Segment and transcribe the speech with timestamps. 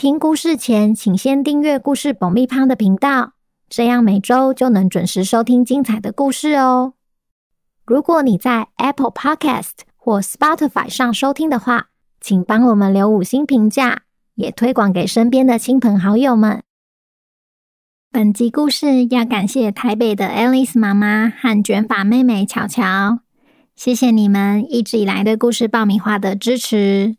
[0.00, 3.34] 听故事前，请先订阅“故事爆米花”的频道，
[3.68, 6.94] 这样每周就能准时收听精彩的故事哦。
[7.84, 14.04] 如果你在 Apple Podcast 或 Spotify 上收听的话，请帮我们留五星评价，
[14.36, 16.62] 也推广给身边的亲朋好友们。
[18.10, 23.18] 本集故事要感谢台北的 Alice 妈妈和卷发妹妹巧巧，
[23.76, 27.16] 谢谢你们一直以来对故事爆米花的支持。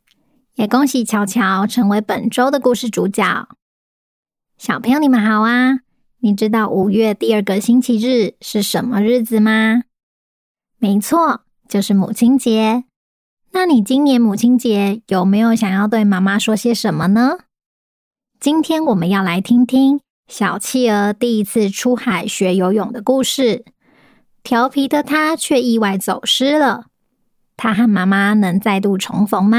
[0.61, 3.49] 也恭喜乔乔成为本周的故事主角。
[4.59, 5.79] 小朋友，你们好啊！
[6.19, 9.81] 你知道五月第二个星期日是什么日子吗？
[10.77, 12.83] 没错，就是母亲节。
[13.53, 17.39] 那你今年母亲节有没有想要对妈妈说些什么呢？
[18.39, 23.65] 今天我们要来听听小企鹅第一次出海学游泳的故事。
[24.43, 26.85] 调皮的他却意外走失了，
[27.57, 29.57] 他和妈妈能再度重逢吗？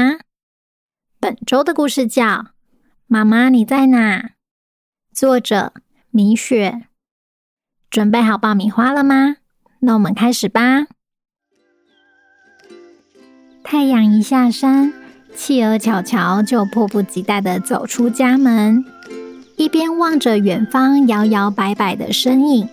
[1.23, 2.25] 本周的故事叫
[3.07, 4.17] 《妈妈你在哪》，
[5.13, 5.71] 作者
[6.11, 6.81] 米雪。
[7.89, 9.37] 准备好爆米花了吗？
[9.79, 10.87] 那我们开始吧。
[13.63, 14.91] 太阳一下山，
[15.33, 18.83] 企鹅巧巧就迫不及待地走出家门，
[19.55, 22.67] 一边望着远方摇摇摆摆的身影，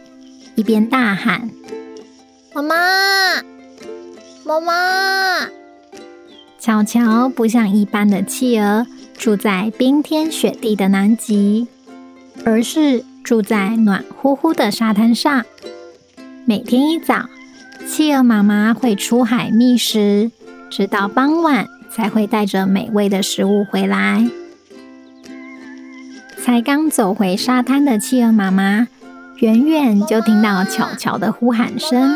[0.56, 1.48] 一边大喊
[2.53, 2.75] ：“妈妈，
[4.45, 5.48] 妈妈！”
[6.61, 11.66] 巧巧不像一般的企鹅住在冰天雪地的南极，
[12.44, 15.42] 而是住在暖乎乎的沙滩上。
[16.44, 17.25] 每天一早，
[17.88, 20.31] 企鹅妈妈会出海觅食，
[20.69, 24.28] 直到傍晚才会带着美味的食物回来。
[26.44, 28.87] 才刚走回沙滩的企鹅妈妈，
[29.38, 32.15] 远远就听到巧巧的呼喊声，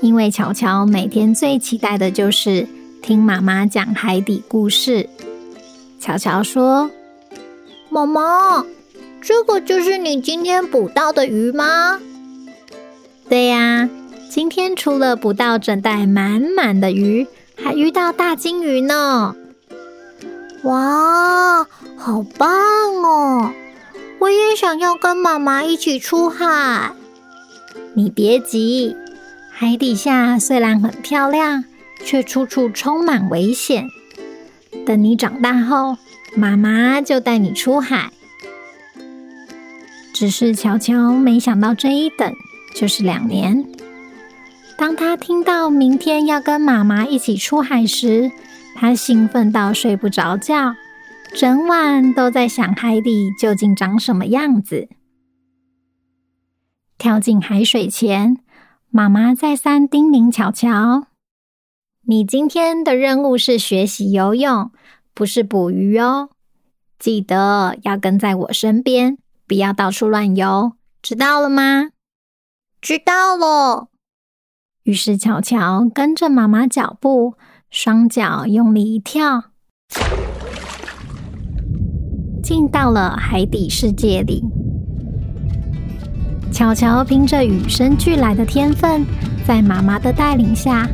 [0.00, 2.66] 因为巧巧每天最期待的就是。
[3.02, 5.08] 听妈妈讲海底故事，
[5.98, 6.90] 巧巧说
[7.88, 8.64] ：“妈妈，
[9.20, 11.98] 这个就是你今天捕到的鱼吗
[13.28, 13.88] ？”“对呀，
[14.30, 19.34] 今天除了捕到整袋满满的鱼，还遇到大金鱼呢。
[20.64, 22.48] ”“哇，好棒
[23.02, 23.50] 哦！
[24.18, 26.92] 我也想要跟妈妈一起出海。
[27.94, 28.94] ”“你别急，
[29.50, 31.64] 海底下虽然很漂亮。”
[32.04, 33.88] 却处处充满危险。
[34.86, 35.96] 等你长大后，
[36.36, 38.10] 妈妈就带你出海。
[40.12, 42.34] 只是巧巧没想到，这一等
[42.74, 43.64] 就是两年。
[44.76, 48.30] 当他听到明天要跟妈妈一起出海时，
[48.76, 50.74] 他兴奋到睡不着觉，
[51.34, 54.88] 整晚都在想海底究竟长什么样子。
[56.96, 58.38] 跳进海水前，
[58.90, 61.06] 妈妈再三叮咛巧巧。
[62.06, 64.70] 你今天的任务是学习游泳，
[65.12, 66.30] 不是捕鱼哦。
[66.98, 70.72] 记得要跟在我身边，不要到处乱游，
[71.02, 71.90] 知道了吗？
[72.80, 73.88] 知道了。
[74.84, 77.34] 于是巧巧跟着妈妈脚步，
[77.70, 79.44] 双脚用力一跳，
[82.42, 84.42] 进到了海底世界里。
[86.50, 89.04] 巧巧凭着与生俱来的天分，
[89.46, 90.88] 在妈妈的带领下。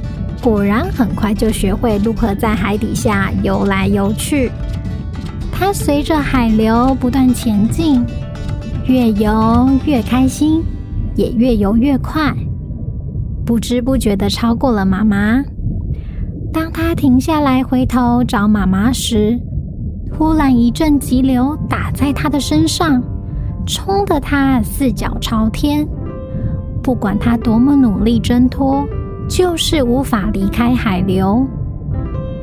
[0.46, 4.48] 果然很快就学会如何在海底下游来游去。
[5.50, 8.00] 它随着海流不断前进，
[8.86, 10.62] 越游越开心，
[11.16, 12.32] 也越游越快，
[13.44, 15.42] 不知不觉地超过了妈妈。
[16.52, 19.36] 当它停下来回头找妈妈时，
[20.16, 23.02] 忽然一阵急流打在它的身上，
[23.66, 25.84] 冲得它四脚朝天。
[26.84, 28.86] 不管它多么努力挣脱。
[29.28, 31.46] 就是无法离开海流。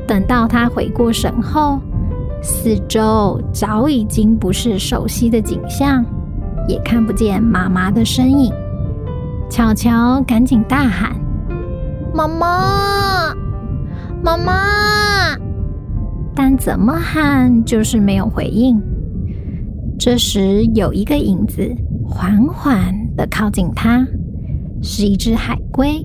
[0.06, 1.80] 等到他回过神后，
[2.42, 6.04] 四周早已经不是熟悉的景象，
[6.68, 8.52] 也看不见妈妈的身影。
[9.48, 11.14] 巧巧赶紧大喊
[12.12, 13.34] ：“妈妈，
[14.22, 15.36] 妈妈！”
[16.36, 18.80] 但怎么喊就是没有回应。
[19.98, 21.72] 这时，有一个影子
[22.04, 24.04] 缓缓地靠近他，
[24.82, 26.04] 是一只海龟。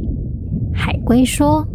[0.79, 1.67] 海龟说：“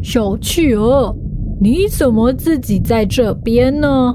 [0.00, 1.12] 小企鹅，
[1.60, 4.14] 你怎么自己在这边呢？”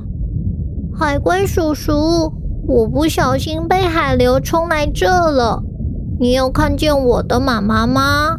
[0.95, 1.93] 海龟叔叔，
[2.65, 5.61] 我不小心被海流冲来这了。
[6.21, 8.37] 你有看见我的妈妈吗？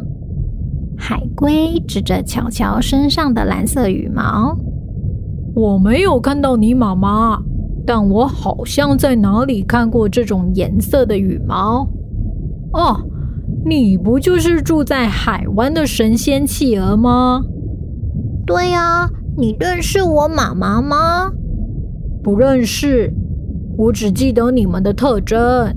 [0.97, 4.57] 海龟指着乔乔身上的蓝色羽毛
[5.53, 7.39] ：“我没有看到你妈妈，
[7.85, 11.87] 但我好像在哪里看过这种颜色的羽毛。
[12.73, 12.99] 哦，
[13.65, 17.43] 你不就是住在海湾的神仙企鹅吗
[18.45, 21.31] ？”“对呀，你认识我妈妈吗
[22.23, 23.13] ？”“不认识，
[23.77, 25.73] 我只记得你们的特征。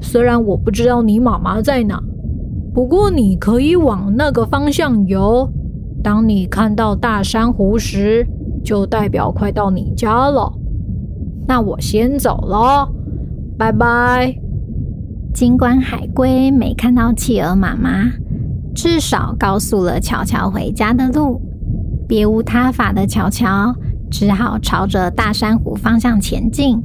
[0.00, 2.02] 虽然我不知道你妈妈在哪。”
[2.74, 5.46] 不过你可以往那个方向游。
[6.02, 8.26] 当你看到大珊瑚时，
[8.64, 10.50] 就代表快到你家了。
[11.46, 12.88] 那我先走了，
[13.58, 14.41] 拜拜。
[15.34, 18.04] 尽管海龟没看到企鹅妈妈，
[18.74, 21.40] 至少告诉了乔乔回家的路。
[22.06, 23.74] 别无他法的乔乔
[24.10, 26.82] 只好朝着大珊瑚方向前进。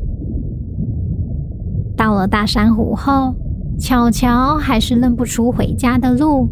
[1.97, 3.35] 到了大珊瑚后，
[3.77, 6.47] 乔乔还是认不出回家的路，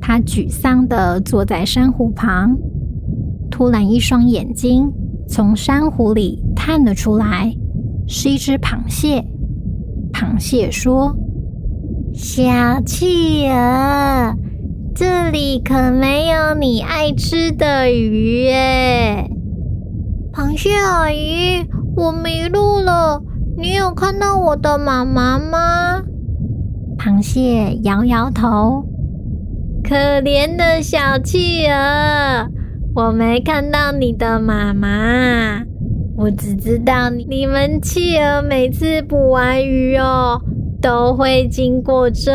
[0.00, 2.56] 他沮丧地坐在珊瑚旁。
[3.50, 4.90] 突然，一双眼睛
[5.28, 7.54] 从珊瑚里探了出来，
[8.08, 9.22] 是一只螃蟹。
[10.12, 11.14] 螃蟹说
[12.18, 14.34] ：“小企鹅，
[14.94, 19.28] 这里可没有你爱吃的鱼耶。”
[20.32, 23.22] 螃蟹阿姨，我迷路了，
[23.58, 26.02] 你有看到我的妈妈吗？
[26.96, 28.86] 螃蟹摇摇头，
[29.84, 32.48] 可怜的小企鹅，
[32.94, 35.60] 我没看到你的妈妈。
[36.16, 40.40] 我只知道你们企鹅每次捕完鱼哦，
[40.86, 42.30] 都会经过这。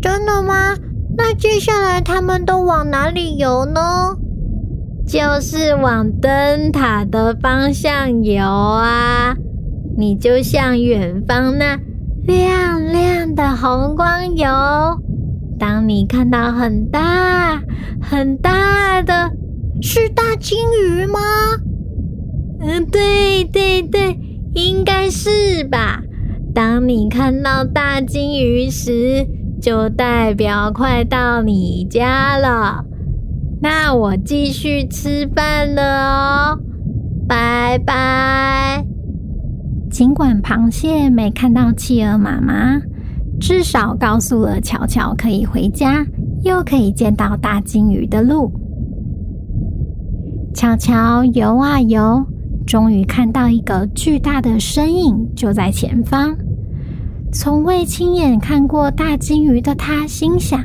[0.00, 0.74] 真的吗？
[1.16, 4.16] 那接下来他们都往哪里游呢？
[5.06, 9.36] 就是往灯塔的方向游啊！
[9.96, 11.78] 你就向远方那。
[12.24, 14.48] 亮亮的红光游，
[15.60, 17.62] 当你看到很大
[18.00, 19.30] 很大的，
[19.80, 21.20] 是大鲸鱼吗？
[22.60, 24.18] 嗯，对对对，
[24.54, 26.02] 应该是吧。
[26.54, 29.26] 当你看到大鲸鱼时，
[29.60, 32.84] 就代表快到你家了。
[33.60, 36.60] 那我继续吃饭了哦，
[37.26, 38.84] 拜拜。
[39.90, 42.80] 尽管螃蟹没看到企鹅妈妈，
[43.40, 46.04] 至少告诉了乔乔可以回家，
[46.42, 48.52] 又可以见到大鲸鱼的路。
[50.54, 52.26] 乔乔游啊游，
[52.66, 56.36] 终于看到一个巨大的身影就在前方。
[57.32, 60.62] 从未亲眼看过大金鱼的他，心想：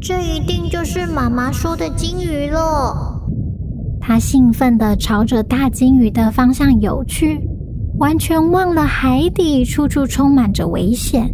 [0.00, 3.20] 这一定就是妈妈说的金鱼了。
[4.00, 7.40] 他兴奋地朝着大金鱼的方向游去。
[7.98, 11.28] 完全忘了海底处处充满着危险。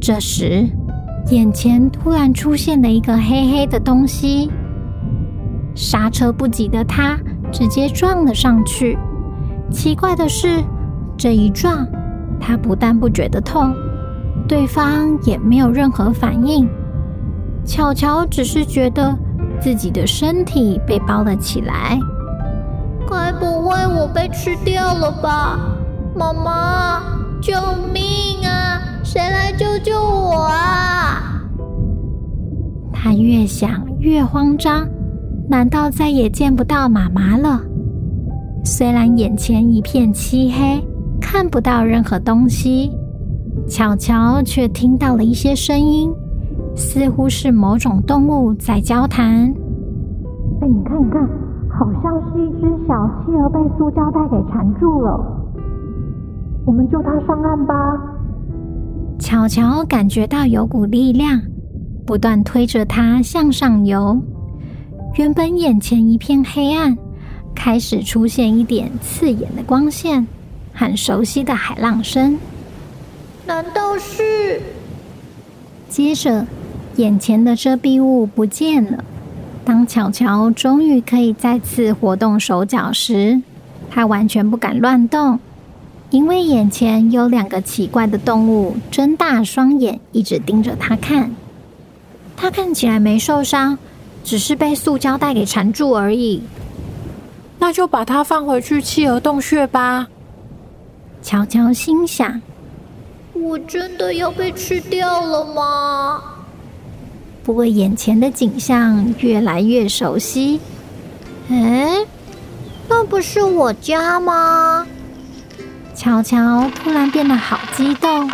[0.00, 0.64] 这时，
[1.32, 4.48] 眼前突然出现了一个黑黑的东西，
[5.74, 7.18] 刹车不及的他
[7.50, 8.96] 直接撞了上去。
[9.68, 10.62] 奇怪的是，
[11.16, 11.84] 这一撞，
[12.40, 13.74] 他不但不觉得痛，
[14.46, 16.68] 对方也没有任何反应。
[17.64, 19.16] 巧巧只是觉得
[19.60, 21.98] 自己的身体被包了起来。
[23.08, 25.58] 该不会我被吃掉了吧？
[26.14, 27.02] 妈妈，
[27.40, 27.52] 救
[27.92, 28.80] 命啊！
[29.02, 31.42] 谁来救救我啊？
[32.92, 34.88] 他越想越慌张，
[35.48, 37.60] 难道再也见不到妈妈了？
[38.64, 40.82] 虽然眼前一片漆黑，
[41.34, 42.92] 看不到任何东西，
[43.66, 46.08] 巧巧却听到了一些声音，
[46.76, 49.52] 似乎是某种动物在交谈。
[50.60, 51.28] 哎，你看，你看。
[51.76, 52.94] 好像是一只小
[53.26, 55.20] 企鹅被塑胶袋给缠住了，
[56.64, 57.74] 我们救它上岸吧。
[59.18, 61.42] 巧巧感觉到有股力量
[62.06, 64.16] 不断推着它向上游，
[65.18, 66.96] 原本眼前一片黑暗，
[67.56, 70.24] 开始出现一点刺眼的光线
[70.74, 72.38] 和熟悉的海浪声。
[73.46, 74.60] 难道是？
[75.88, 76.46] 接着，
[76.96, 79.04] 眼前的遮蔽物不见了。
[79.64, 83.40] 当巧巧终于可以再次活动手脚时，
[83.90, 85.38] 他完全不敢乱动，
[86.10, 91.34] 因为眼前有两个奇怪的动物睁大双眼，一直盯着他看。
[92.36, 93.78] 他看起来没受伤，
[94.24, 96.42] 只是被塑胶袋给缠住而已。
[97.58, 100.08] 那就把它放回去企鹅洞穴吧。
[101.24, 102.42] 乔乔心想
[103.32, 106.22] ：“我真的要被吃掉了吗？”
[107.42, 110.60] 不过，眼前的景象越来越熟悉。
[111.48, 112.04] 哎，
[112.90, 114.86] 那不是我家吗？
[115.94, 118.30] 乔乔突然变得好激动，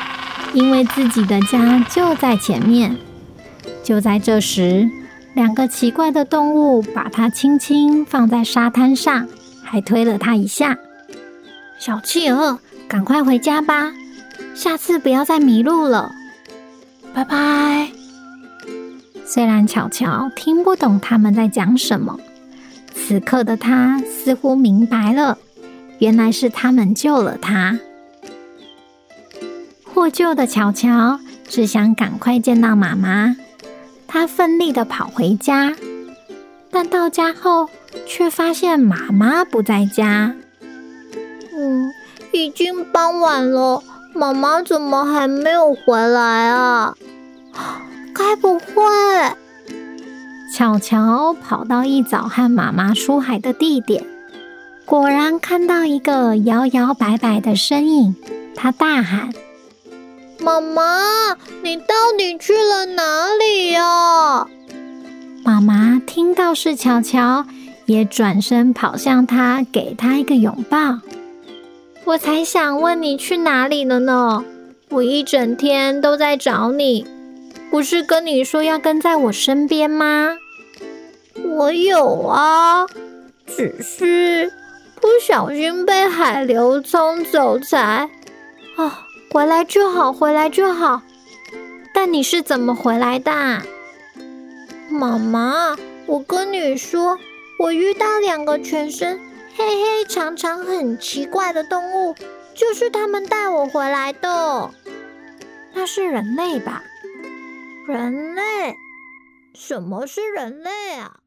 [0.53, 2.97] 因为自己的家就在前面。
[3.85, 4.91] 就在这时，
[5.35, 9.29] 两个奇怪的动物把它轻轻放在沙滩上，
[9.63, 10.77] 还推了它一下。
[11.79, 12.59] 小企鹅，
[12.91, 13.93] 赶快回家吧，
[14.53, 16.13] 下次不要再迷路了。
[17.15, 17.89] 拜拜。
[19.25, 22.19] 虽然巧巧听不懂他们在讲什么，
[22.93, 25.39] 此刻的他似乎明白了。
[26.01, 27.79] 原来是他们救了他。
[29.85, 33.37] 获救的巧巧只想赶快见到妈妈，
[34.09, 35.73] 她奋力的跑回家，
[36.73, 37.69] 但到家后
[38.05, 40.35] 却发现妈妈不在家。
[41.55, 41.93] 嗯，
[42.33, 43.83] 已经傍晚了，
[44.15, 46.95] 妈妈怎么还没有回来啊？
[48.15, 48.83] 该不会……
[50.55, 54.05] 巧巧跑到一早和妈妈出海的地点。
[54.85, 58.17] 果然看到一个摇摇摆摆的身影，
[58.57, 59.33] 他大喊
[60.43, 64.49] ：“妈妈，你到底去了哪里呀？”
[65.45, 67.47] 妈妈听到是巧巧，
[67.87, 70.99] 也转身跑向他，给他一个拥抱。
[72.11, 74.45] 我才想问你去哪里了呢？
[74.89, 77.07] 我一整天都在找你，
[77.71, 80.37] 不是跟你说要跟在我身边吗？
[81.57, 82.85] 我有啊，
[83.47, 84.53] 只是……
[85.01, 88.11] 不小心被海流冲走才……
[88.75, 88.91] 哦，
[89.31, 91.03] 回来就好，回来就好。
[91.95, 93.31] 但你是怎么回来的？
[94.91, 95.77] 妈妈，
[96.07, 97.17] 我跟你说，
[97.61, 99.21] 我遇到两个全身
[99.57, 102.15] 黑黑、长长、很奇怪的动物，
[102.55, 104.71] 就是他们带我回来的。
[105.75, 106.83] 那是人类吧？
[107.89, 108.43] 人类？
[109.55, 111.19] 什么是人类啊？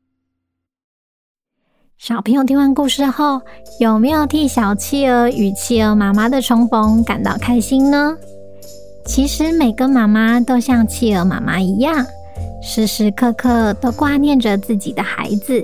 [1.98, 3.42] 小朋友听完故事后，
[3.80, 8.18] 有没有替小企鹅与企鹅妈妈的重逢感到开心呢？
[9.06, 12.06] 其实每个妈妈都像企鹅妈妈一样，
[12.62, 15.64] 时时刻刻都挂念着自己的孩子，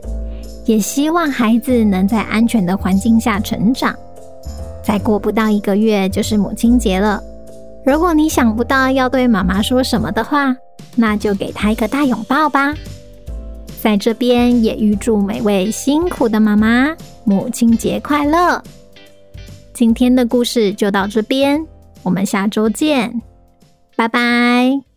[0.70, 3.98] 也希望孩子能在安全的环境下成长。
[4.84, 7.20] 再过不到一个月就是母亲节了，
[7.84, 10.56] 如果你想不到要对妈妈说什么的话，
[10.96, 12.76] 那就给她一个大拥抱吧。
[13.82, 18.62] 在这边也预祝每位辛苦的妈妈母亲节快乐。
[19.74, 21.66] 今天的故事就到这边，
[22.04, 23.20] 我们下周见，
[23.96, 24.89] 拜拜。